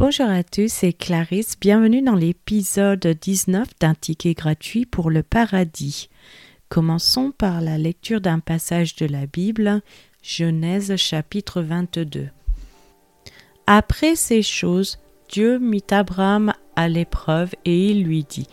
[0.00, 1.58] Bonjour à tous, c'est Clarisse.
[1.60, 6.08] Bienvenue dans l'épisode 19 d'un ticket gratuit pour le paradis.
[6.68, 9.82] Commençons par la lecture d'un passage de la Bible,
[10.22, 12.28] Genèse chapitre 22.
[13.66, 15.00] Après ces choses,
[15.30, 18.46] Dieu mit Abraham à l'épreuve et il lui dit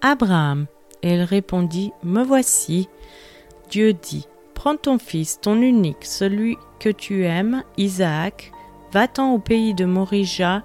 [0.00, 0.66] Abraham.
[1.02, 2.88] Et il répondit Me voici.
[3.68, 8.52] Dieu dit Prends ton fils, ton unique, celui que tu aimes, Isaac,
[8.92, 10.62] Va-t'en au pays de Morija,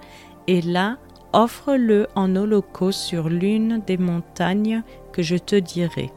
[0.47, 0.97] et là,
[1.33, 6.11] offre-le en holocauste sur l'une des montagnes que je te dirai.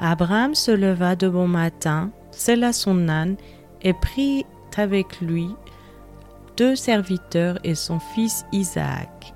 [0.00, 3.36] Abraham se leva de bon matin, sella son âne,
[3.82, 4.44] et prit
[4.76, 5.48] avec lui
[6.56, 9.34] deux serviteurs et son fils Isaac.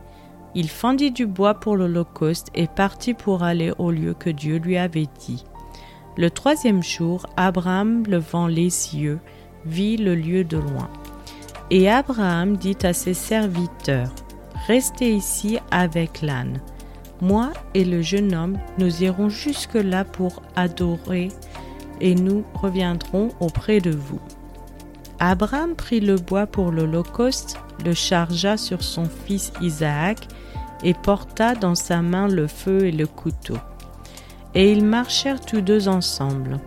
[0.55, 4.77] Il fendit du bois pour l'holocauste et partit pour aller au lieu que Dieu lui
[4.77, 5.45] avait dit.
[6.17, 9.21] Le troisième jour, Abraham, levant les yeux,
[9.65, 10.91] vit le lieu de loin.
[11.71, 14.13] Et Abraham dit à ses serviteurs,
[14.67, 16.61] Restez ici avec l'âne.
[17.21, 21.29] Moi et le jeune homme, nous irons jusque-là pour adorer,
[22.01, 24.21] et nous reviendrons auprès de vous.
[25.19, 30.27] Abraham prit le bois pour l'Holocauste, le chargea sur son fils Isaac,
[30.83, 33.59] et porta dans sa main le feu et le couteau.
[34.55, 36.59] Et ils marchèrent tous deux ensemble.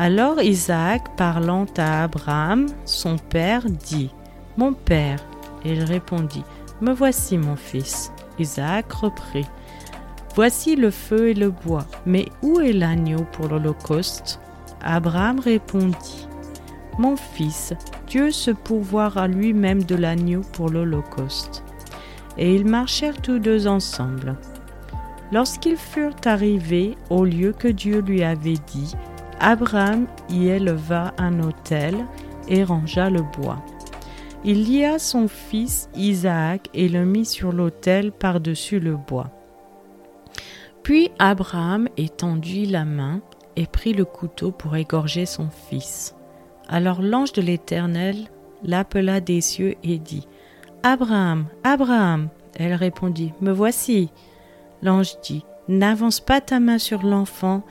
[0.00, 4.14] Alors Isaac, parlant à Abraham, son père, dit,
[4.56, 5.18] Mon père.
[5.64, 6.44] Et il répondit,
[6.80, 8.12] Me voici, mon fils.
[8.38, 9.48] Isaac reprit,
[10.36, 14.38] Voici le feu et le bois, mais où est l'agneau pour l'Holocauste?
[14.82, 16.28] Abraham répondit,
[16.96, 17.74] Mon fils,
[18.06, 21.64] Dieu se pourvoira lui-même de l'agneau pour l'Holocauste.
[22.36, 24.36] Et ils marchèrent tous deux ensemble.
[25.32, 28.94] Lorsqu'ils furent arrivés au lieu que Dieu lui avait dit,
[29.40, 31.94] Abraham y éleva un autel
[32.48, 33.62] et rangea le bois.
[34.44, 39.30] Il lia son fils Isaac et le mit sur l'autel par-dessus le bois.
[40.82, 43.20] Puis Abraham étendit la main
[43.56, 46.14] et prit le couteau pour égorger son fils.
[46.68, 48.28] Alors l'ange de l'Éternel
[48.62, 50.26] l'appela des cieux et dit
[50.82, 52.28] Abraham, Abraham.
[52.54, 54.10] Elle répondit Me voici.
[54.82, 57.62] L'ange dit N'avance pas ta main sur l'enfant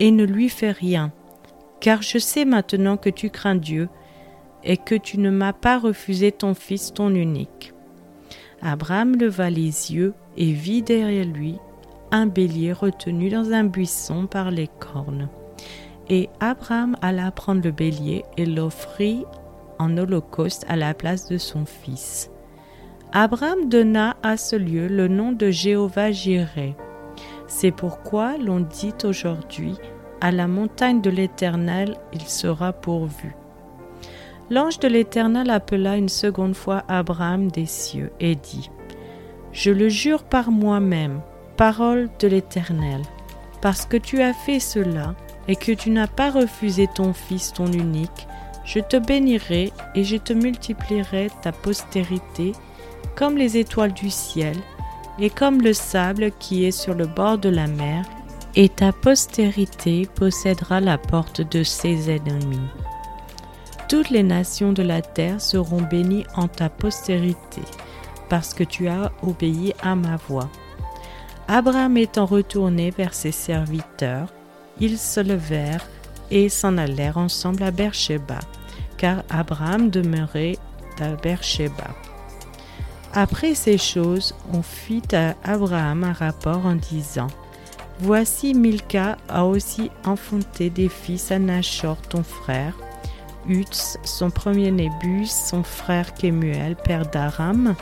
[0.00, 1.12] et ne lui fais rien,
[1.80, 3.88] car je sais maintenant que tu crains Dieu
[4.62, 7.72] et que tu ne m'as pas refusé ton fils, ton unique.
[8.62, 11.58] Abraham leva les yeux et vit derrière lui
[12.10, 15.28] un bélier retenu dans un buisson par les cornes.
[16.08, 19.24] Et Abraham alla prendre le bélier et l'offrit
[19.78, 22.30] en holocauste à la place de son fils.
[23.12, 26.76] Abraham donna à ce lieu le nom de Jéhovah Jireh.
[27.46, 29.76] C'est pourquoi l'on dit aujourd'hui
[30.20, 33.34] à la montagne de l'Éternel il sera pourvu.
[34.50, 38.70] L'ange de l'Éternel appela une seconde fois Abraham des cieux et dit,
[39.52, 41.20] Je le jure par moi-même,
[41.56, 43.02] parole de l'Éternel,
[43.60, 45.14] parce que tu as fait cela
[45.48, 48.26] et que tu n'as pas refusé ton fils, ton unique,
[48.64, 52.52] je te bénirai et je te multiplierai ta postérité
[53.14, 54.56] comme les étoiles du ciel
[55.18, 58.04] et comme le sable qui est sur le bord de la mer,
[58.56, 62.68] et ta postérité possédera la porte de ses ennemis.
[63.88, 67.62] Toutes les nations de la terre seront bénies en ta postérité,
[68.28, 70.48] parce que tu as obéi à ma voix.
[71.48, 74.28] Abraham étant retourné vers ses serviteurs,
[74.80, 75.86] ils se levèrent
[76.30, 78.38] et s'en allèrent ensemble à Beersheba,
[78.96, 80.56] car Abraham demeurait
[81.00, 81.94] à Beersheba.
[83.16, 87.28] Après ces choses, on fit à Abraham un rapport en disant
[88.00, 92.76] Voici Milka a aussi enfanté des fils à Nachor, ton frère,
[93.48, 97.76] Utz, son premier-né Bus, son frère Kemuel, père d'Aram,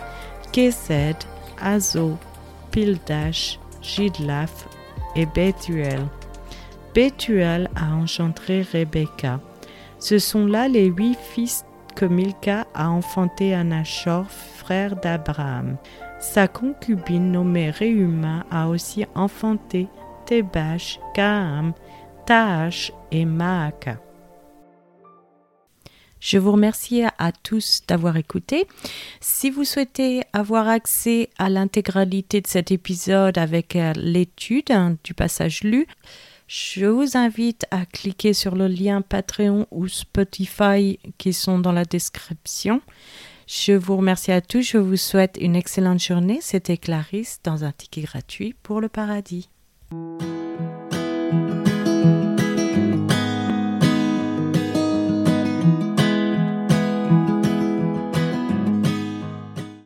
[0.52, 1.16] Kesed,
[1.62, 2.18] Azo,
[2.70, 4.68] Pildash, Jidlaf
[5.16, 6.06] et Bethuel.
[6.94, 9.40] Bethuel a engendré Rebecca.
[9.98, 11.64] Ce sont là les huit fils
[11.94, 14.26] que Milka a enfantés à Nachor,
[15.00, 15.76] d'Abraham.
[16.20, 19.88] Sa concubine nommée Réuma a aussi enfanté
[20.26, 21.72] Tebash, Kaam,
[22.26, 23.98] Taash et Maaka.
[26.20, 28.68] Je vous remercie à tous d'avoir écouté.
[29.20, 35.14] Si vous souhaitez avoir accès à l'intégralité de cet épisode avec euh, l'étude hein, du
[35.14, 35.88] passage lu,
[36.46, 41.84] je vous invite à cliquer sur le lien Patreon ou Spotify qui sont dans la
[41.84, 42.82] description.
[43.54, 46.38] Je vous remercie à tous, je vous souhaite une excellente journée.
[46.40, 49.50] C'était Clarisse dans un ticket gratuit pour le paradis.